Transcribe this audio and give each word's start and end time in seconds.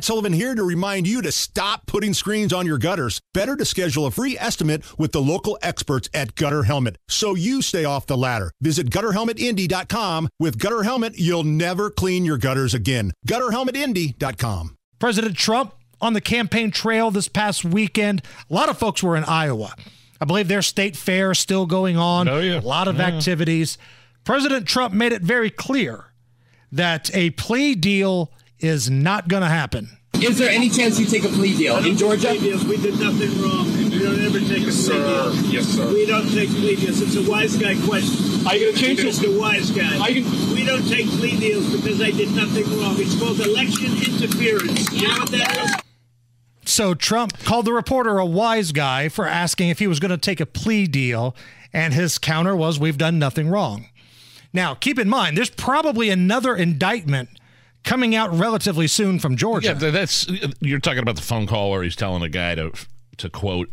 Matt 0.00 0.06
Sullivan 0.06 0.32
here 0.32 0.54
to 0.54 0.62
remind 0.64 1.06
you 1.06 1.20
to 1.20 1.30
stop 1.30 1.84
putting 1.84 2.14
screens 2.14 2.54
on 2.54 2.64
your 2.64 2.78
gutters. 2.78 3.20
Better 3.34 3.54
to 3.54 3.66
schedule 3.66 4.06
a 4.06 4.10
free 4.10 4.34
estimate 4.38 4.82
with 4.98 5.12
the 5.12 5.20
local 5.20 5.58
experts 5.60 6.08
at 6.14 6.34
Gutter 6.36 6.62
Helmet 6.62 6.96
so 7.06 7.34
you 7.34 7.60
stay 7.60 7.84
off 7.84 8.06
the 8.06 8.16
ladder. 8.16 8.50
Visit 8.62 8.88
gutterhelmetindy.com. 8.88 10.30
With 10.38 10.58
Gutter 10.58 10.84
Helmet, 10.84 11.18
you'll 11.18 11.44
never 11.44 11.90
clean 11.90 12.24
your 12.24 12.38
gutters 12.38 12.72
again. 12.72 13.12
Gutterhelmetindy.com. 13.28 14.74
President 14.98 15.36
Trump 15.36 15.74
on 16.00 16.14
the 16.14 16.22
campaign 16.22 16.70
trail 16.70 17.10
this 17.10 17.28
past 17.28 17.62
weekend. 17.62 18.22
A 18.48 18.54
lot 18.54 18.70
of 18.70 18.78
folks 18.78 19.02
were 19.02 19.18
in 19.18 19.24
Iowa. 19.24 19.74
I 20.18 20.24
believe 20.24 20.48
their 20.48 20.62
state 20.62 20.96
fair 20.96 21.32
is 21.32 21.38
still 21.38 21.66
going 21.66 21.98
on. 21.98 22.26
Oh, 22.26 22.40
yeah. 22.40 22.58
A 22.58 22.62
lot 22.62 22.88
of 22.88 22.96
Yeah. 22.96 23.08
activities. 23.08 23.76
President 24.24 24.66
Trump 24.66 24.94
made 24.94 25.12
it 25.12 25.20
very 25.20 25.50
clear 25.50 26.06
that 26.72 27.10
a 27.14 27.28
plea 27.32 27.74
deal 27.74 28.32
is 28.60 28.90
not 28.90 29.28
going 29.28 29.42
to 29.42 29.48
happen. 29.48 29.96
Is 30.14 30.36
there 30.38 30.50
any 30.50 30.68
chance 30.68 30.98
you 31.00 31.06
take 31.06 31.24
a 31.24 31.28
plea 31.28 31.56
deal 31.56 31.78
in 31.78 31.96
Georgia? 31.96 32.36
Deals. 32.38 32.64
We 32.64 32.76
did 32.76 32.98
nothing 33.00 33.40
wrong. 33.40 33.66
We 33.90 33.98
don't 33.98 34.20
ever 34.20 34.40
take 34.40 34.66
a 34.68 34.70
plea 34.70 34.88
deal. 34.98 35.34
Yes, 35.46 35.66
sir. 35.66 35.88
We 35.92 36.04
don't 36.04 36.28
take 36.30 36.50
plea 36.50 36.76
deals. 36.76 37.00
It's 37.00 37.16
a 37.16 37.30
wise 37.30 37.56
guy 37.56 37.74
question. 37.86 38.46
Are 38.46 38.54
you 38.54 38.70
gonna 38.72 38.82
change 38.82 39.00
It's 39.00 39.18
it? 39.22 39.28
the 39.32 39.38
wise 39.38 39.70
guy. 39.70 39.98
Are 39.98 40.10
you- 40.10 40.24
We 40.54 40.64
don't 40.66 40.86
take 40.86 41.06
plea 41.08 41.38
deals 41.38 41.74
because 41.74 42.00
I 42.02 42.10
did 42.10 42.34
nothing 42.36 42.64
wrong. 42.78 42.96
It's 42.98 43.18
called 43.18 43.40
election 43.40 43.86
interference. 43.96 44.92
You 44.92 45.08
know 45.08 45.18
what 45.20 45.30
that 45.30 45.56
is? 45.64 45.70
So 46.66 46.92
Trump 46.94 47.38
called 47.44 47.64
the 47.64 47.72
reporter 47.72 48.18
a 48.18 48.26
wise 48.26 48.72
guy 48.72 49.08
for 49.08 49.26
asking 49.26 49.70
if 49.70 49.78
he 49.78 49.86
was 49.86 50.00
going 50.00 50.10
to 50.10 50.18
take 50.18 50.40
a 50.40 50.46
plea 50.46 50.86
deal, 50.86 51.34
and 51.72 51.94
his 51.94 52.18
counter 52.18 52.54
was, 52.54 52.78
"We've 52.78 52.98
done 52.98 53.18
nothing 53.18 53.48
wrong." 53.48 53.86
Now, 54.52 54.74
keep 54.74 54.98
in 54.98 55.08
mind, 55.08 55.36
there's 55.38 55.50
probably 55.50 56.10
another 56.10 56.54
indictment 56.54 57.28
coming 57.84 58.14
out 58.14 58.32
relatively 58.32 58.86
soon 58.86 59.18
from 59.18 59.36
Georgia. 59.36 59.76
Yeah, 59.80 59.90
that's 59.90 60.26
you're 60.60 60.80
talking 60.80 61.02
about 61.02 61.16
the 61.16 61.22
phone 61.22 61.46
call 61.46 61.70
where 61.70 61.82
he's 61.82 61.96
telling 61.96 62.22
a 62.22 62.28
guy 62.28 62.54
to 62.54 62.72
to 63.18 63.30
quote, 63.30 63.68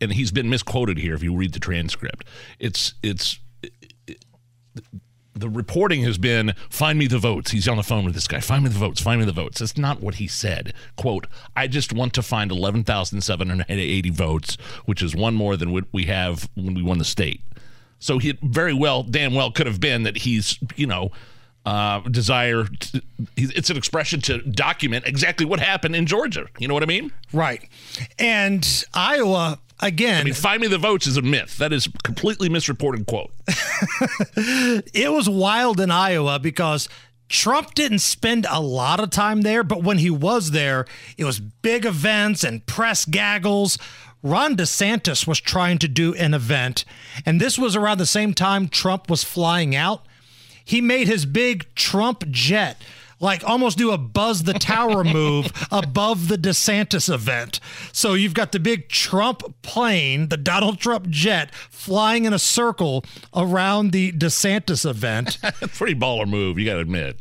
and 0.00 0.12
he's 0.12 0.30
been 0.30 0.48
misquoted 0.48 0.98
here. 0.98 1.14
If 1.14 1.22
you 1.22 1.34
read 1.34 1.52
the 1.52 1.60
transcript, 1.60 2.26
it's 2.58 2.94
it's 3.02 3.38
the 5.34 5.48
reporting 5.48 6.02
has 6.02 6.18
been 6.18 6.54
find 6.70 6.98
me 6.98 7.06
the 7.06 7.18
votes. 7.18 7.50
He's 7.50 7.68
on 7.68 7.76
the 7.76 7.82
phone 7.82 8.04
with 8.04 8.14
this 8.14 8.28
guy. 8.28 8.40
Find 8.40 8.64
me 8.64 8.70
the 8.70 8.78
votes. 8.78 9.00
Find 9.00 9.20
me 9.20 9.26
the 9.26 9.32
votes. 9.32 9.58
That's 9.58 9.76
not 9.76 10.00
what 10.00 10.16
he 10.16 10.26
said. 10.26 10.72
Quote: 10.96 11.26
I 11.56 11.66
just 11.66 11.92
want 11.92 12.12
to 12.14 12.22
find 12.22 12.50
eleven 12.50 12.84
thousand 12.84 13.20
seven 13.22 13.48
hundred 13.48 13.66
eighty 13.68 14.10
votes, 14.10 14.56
which 14.84 15.02
is 15.02 15.16
one 15.16 15.34
more 15.34 15.56
than 15.56 15.72
what 15.72 15.84
we 15.92 16.04
have 16.04 16.48
when 16.54 16.74
we 16.74 16.82
won 16.82 16.98
the 16.98 17.04
state. 17.04 17.40
So 17.98 18.18
he 18.18 18.38
very 18.42 18.74
well, 18.74 19.02
damn 19.02 19.34
well, 19.34 19.50
could 19.50 19.66
have 19.66 19.80
been 19.80 20.02
that 20.04 20.18
he's 20.18 20.58
you 20.76 20.86
know. 20.86 21.10
Uh, 21.64 22.00
desire. 22.00 22.64
To, 22.64 23.02
it's 23.36 23.70
an 23.70 23.76
expression 23.76 24.20
to 24.22 24.38
document 24.38 25.06
exactly 25.06 25.46
what 25.46 25.60
happened 25.60 25.94
in 25.94 26.06
Georgia. 26.06 26.46
You 26.58 26.66
know 26.66 26.74
what 26.74 26.82
I 26.82 26.86
mean? 26.86 27.12
Right. 27.32 27.68
And 28.18 28.84
Iowa, 28.92 29.60
again, 29.78 30.22
I 30.22 30.24
mean, 30.24 30.34
find 30.34 30.60
me 30.60 30.66
the 30.66 30.78
votes 30.78 31.06
is 31.06 31.16
a 31.16 31.22
myth. 31.22 31.58
That 31.58 31.72
is 31.72 31.88
completely 32.02 32.48
misreported 32.48 33.06
quote. 33.06 33.30
it 34.36 35.12
was 35.12 35.28
wild 35.28 35.78
in 35.78 35.92
Iowa 35.92 36.40
because 36.40 36.88
Trump 37.28 37.74
didn't 37.74 38.00
spend 38.00 38.46
a 38.50 38.60
lot 38.60 39.00
of 39.00 39.10
time 39.10 39.40
there, 39.40 39.64
but 39.64 39.82
when 39.82 39.98
he 39.98 40.10
was 40.10 40.50
there, 40.50 40.84
it 41.16 41.24
was 41.24 41.40
big 41.40 41.86
events 41.86 42.44
and 42.44 42.66
press 42.66 43.06
gaggles. 43.06 43.78
Ron 44.22 44.54
DeSantis 44.54 45.26
was 45.26 45.40
trying 45.40 45.78
to 45.78 45.88
do 45.88 46.14
an 46.14 46.34
event, 46.34 46.84
and 47.24 47.40
this 47.40 47.58
was 47.58 47.74
around 47.74 47.98
the 47.98 48.06
same 48.06 48.34
time 48.34 48.68
Trump 48.68 49.08
was 49.08 49.24
flying 49.24 49.74
out. 49.74 50.04
He 50.64 50.80
made 50.80 51.08
his 51.08 51.26
big 51.26 51.66
Trump 51.74 52.24
jet 52.30 52.82
like 53.22 53.44
almost 53.44 53.78
do 53.78 53.92
a 53.92 53.96
buzz 53.96 54.42
the 54.42 54.52
tower 54.52 55.04
move 55.04 55.52
above 55.70 56.28
the 56.28 56.36
DeSantis 56.36 57.12
event. 57.12 57.60
So 57.92 58.14
you've 58.14 58.34
got 58.34 58.52
the 58.52 58.60
big 58.60 58.88
Trump 58.88 59.42
plane, 59.62 60.28
the 60.28 60.36
Donald 60.36 60.80
Trump 60.80 61.08
jet, 61.08 61.54
flying 61.54 62.24
in 62.26 62.34
a 62.34 62.38
circle 62.38 63.04
around 63.34 63.92
the 63.92 64.12
DeSantis 64.12 64.84
event. 64.88 65.38
Pretty 65.74 65.94
baller 65.94 66.28
move, 66.28 66.58
you 66.58 66.66
got 66.66 66.74
to 66.74 66.80
admit. 66.80 67.16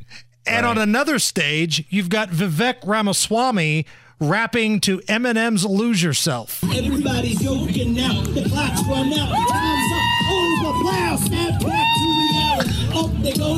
And 0.47 0.65
on 0.65 0.79
another 0.79 1.19
stage, 1.19 1.85
you've 1.89 2.09
got 2.09 2.29
Vivek 2.29 2.77
Ramaswamy 2.83 3.85
rapping 4.19 4.79
to 4.81 4.99
Eminem's 5.01 5.65
Lose 5.65 6.01
Yourself. 6.01 6.63
Everybody's 6.63 7.39
joking 7.39 7.93
now. 7.93 8.23
The 8.23 8.49
clock's 8.49 8.83
run 8.87 9.13
out. 9.13 9.70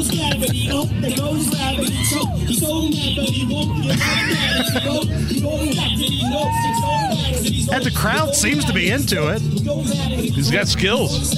There 0.08 0.22
goes 0.32 0.42
gravity. 0.42 0.70
Up 0.72 0.90
there 1.02 1.18
goes 1.18 1.50
gravity. 1.50 2.04
So 2.06 2.26
he's 2.26 2.60
so 2.60 2.82
mad, 2.82 3.16
but 3.16 3.30
he 3.30 3.46
won't 3.54 3.84
get 3.84 3.98
mad. 3.98 4.66
He 4.66 4.88
won't. 4.88 5.10
He 5.32 5.44
won't 5.44 5.78
act 5.78 6.00
it. 6.00 6.10
He 6.10 6.30
knows 6.30 6.48
it's 6.66 6.80
so 6.82 6.88
mad. 6.88 7.46
He's 7.46 7.70
And 7.70 7.84
the 7.84 7.92
crowd 7.92 8.36
seems 8.36 8.66
to 8.66 8.74
be 8.74 8.90
into 8.90 9.28
it. 9.30 9.42
He's 9.42 10.52
got 10.52 10.68
skills. 10.68 11.34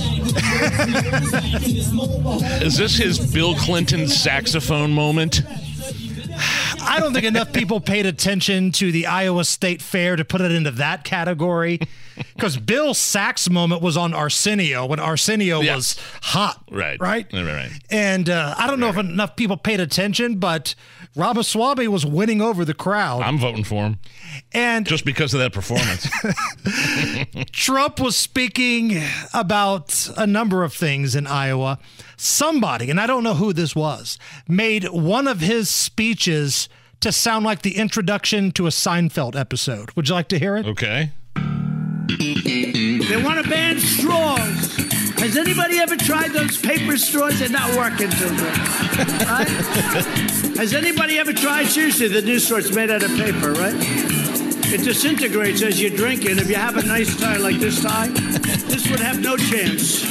Is 2.62 2.78
this 2.78 2.98
his 2.98 3.20
Bill 3.34 3.56
Clinton 3.56 4.08
saxophone 4.08 4.92
moment? 4.92 5.42
I 6.88 7.00
don't 7.00 7.14
think 7.14 7.26
enough 7.26 7.52
people 7.54 7.80
paid 7.80 8.06
attention 8.06 8.72
to 8.74 8.92
the 8.92 9.08
Iowa 9.08 9.44
State 9.46 9.82
Fair 9.82 10.16
to 10.16 10.24
put 10.26 10.42
it 10.42 10.52
into 10.52 10.72
that 10.72 11.04
category. 11.04 11.80
Because 12.36 12.56
Bill 12.58 12.94
sax 12.94 13.50
moment 13.50 13.82
was 13.82 13.98
on 13.98 14.14
Arsenio 14.14 14.86
when 14.86 15.00
Arsenio 15.00 15.60
Yeah. 15.62 15.76
was 15.76 15.98
hot. 16.22 16.64
Right. 16.72 17.00
Right. 17.00 17.28
Right, 17.34 17.44
right, 17.46 17.54
right. 17.54 17.72
And 17.90 18.30
uh, 18.30 18.56
I 18.58 18.68
don't 18.68 18.80
know 18.80 18.88
if 18.90 18.98
enough 18.98 19.36
people 19.36 19.58
paid 19.58 19.80
attention, 19.82 20.38
but 20.38 20.76
Ramaswamy 21.16 21.88
was 21.90 22.06
winning 22.06 22.42
over 22.42 22.64
the 22.66 22.74
crowd. 22.74 23.22
I'm 23.22 23.38
voting 23.38 23.64
for 23.64 23.84
him 23.84 24.00
and 24.54 24.86
just 24.86 25.04
because 25.06 25.34
of 25.34 25.40
that 25.42 25.52
performance. 25.54 26.08
Trump 27.52 28.00
was 28.00 28.16
speaking 28.16 29.02
about 29.34 30.10
a 30.18 30.28
number 30.28 30.64
of 30.64 30.74
things 30.74 31.16
in 31.16 31.28
Iowa. 31.28 31.80
Somebody, 32.18 32.90
and 32.90 33.00
I 33.00 33.08
don't 33.08 33.24
know 33.24 33.34
who 33.34 33.52
this 33.54 33.76
was, 33.76 34.18
made 34.48 34.86
one 34.86 35.28
of 35.28 35.40
his 35.42 35.70
speeches 35.70 36.70
to 37.02 37.12
sound 37.12 37.46
like 37.46 37.62
the 37.62 37.78
introduction 37.78 38.52
to 38.54 38.68
a 38.68 38.70
Seinfeld 38.70 39.36
episode. 39.36 39.92
Would 39.96 40.10
you 40.10 40.16
like 40.16 40.28
to 40.30 40.40
hear 40.40 40.58
it? 40.58 40.66
Okay. 40.66 41.12
They 42.08 43.22
want 43.24 43.44
to 43.44 43.50
ban 43.50 43.80
straws. 43.80 44.76
Has 45.18 45.38
anybody 45.38 45.80
ever 45.80 45.96
tried 45.96 46.32
those 46.32 46.58
paper 46.60 46.98
straws? 46.98 47.40
They're 47.40 47.50
not 47.50 47.76
working 47.76 48.10
too 48.10 48.30
good. 48.30 48.58
Right? 49.28 49.48
Has 50.58 50.74
anybody 50.74 51.18
ever 51.18 51.34
tried, 51.34 51.66
seriously, 51.66 52.08
the 52.08 52.22
new 52.22 52.40
straw? 52.40 52.58
It's 52.58 52.74
made 52.76 52.92
out 52.92 53.04
of 53.04 53.12
paper, 53.18 53.54
right? 53.54 53.76
It 54.68 54.84
disintegrates 54.84 55.62
as 55.62 55.80
you 55.80 55.90
drink 55.90 56.26
it. 56.26 56.38
If 56.38 56.50
you 56.50 56.56
have 56.56 56.76
a 56.78 56.84
nice 56.86 57.16
tie 57.20 57.38
like 57.38 57.60
this 57.60 57.82
tie, 57.82 58.08
this 58.76 58.90
would 58.92 59.00
have 59.00 59.22
no 59.22 59.38
chance. 59.38 60.04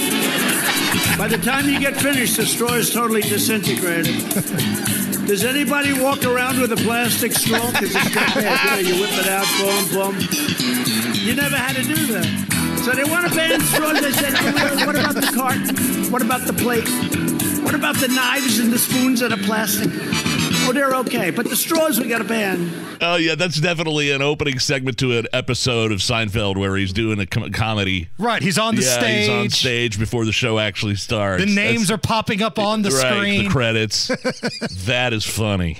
By 1.18 1.28
the 1.28 1.36
time 1.36 1.68
you 1.68 1.78
get 1.78 2.00
finished, 2.00 2.38
the 2.38 2.46
straw 2.46 2.72
is 2.72 2.90
totally 2.90 3.20
disintegrated. 3.20 4.16
Does 5.26 5.44
anybody 5.44 5.92
walk 6.00 6.24
around 6.24 6.58
with 6.58 6.72
a 6.72 6.76
plastic 6.76 7.32
straw? 7.32 7.70
Because 7.72 7.94
it's 7.94 8.14
got 8.14 8.32
that, 8.34 8.80
you 8.80 8.88
know, 8.88 8.96
you 8.96 9.02
whip 9.02 9.12
it 9.20 9.28
out, 9.28 9.44
boom, 9.60 9.84
boom. 9.92 10.16
You 11.12 11.34
never 11.34 11.56
had 11.56 11.76
to 11.76 11.82
do 11.82 12.06
that. 12.14 12.80
So 12.82 12.92
they 12.92 13.04
want 13.04 13.28
to 13.28 13.34
ban 13.36 13.60
straws. 13.60 14.00
They 14.00 14.12
said, 14.12 14.32
oh, 14.34 14.86
what- 14.86 14.96
about 14.96 15.14
the 15.14 15.30
cart? 15.34 16.10
What 16.10 16.22
about 16.22 16.46
the 16.46 16.54
plate? 16.54 16.88
What 17.64 17.74
about 17.74 17.96
the 17.96 18.08
knives 18.08 18.58
and 18.60 18.72
the 18.72 18.78
spoons 18.78 19.20
that 19.20 19.30
are 19.32 19.44
plastic? 19.44 19.90
Oh, 20.66 20.72
they're 20.72 20.94
okay. 20.96 21.30
But 21.30 21.48
the 21.48 21.56
straws 21.56 22.00
we 22.00 22.08
got 22.08 22.18
to 22.18 22.24
ban. 22.24 22.70
Oh 23.00 23.16
yeah, 23.16 23.34
that's 23.34 23.60
definitely 23.60 24.10
an 24.12 24.22
opening 24.22 24.58
segment 24.58 24.98
to 24.98 25.18
an 25.18 25.26
episode 25.32 25.92
of 25.92 25.98
Seinfeld 25.98 26.56
where 26.56 26.74
he's 26.76 26.92
doing 26.92 27.18
a 27.20 27.26
com- 27.26 27.50
comedy. 27.52 28.08
Right, 28.18 28.42
he's 28.42 28.58
on 28.58 28.74
the 28.76 28.82
yeah, 28.82 28.98
stage. 28.98 29.20
he's 29.20 29.28
on 29.28 29.50
stage 29.50 29.98
before 29.98 30.24
the 30.24 30.32
show 30.32 30.58
actually 30.58 30.94
starts. 30.96 31.44
The 31.44 31.54
names 31.54 31.88
That's- 31.88 31.90
are 31.90 31.98
popping 31.98 32.40
up 32.42 32.58
on 32.58 32.82
the 32.82 32.90
right, 32.90 33.16
screen. 33.16 33.44
The 33.44 33.50
credits. 33.50 34.08
that 34.86 35.12
is 35.12 35.24
funny. 35.24 35.78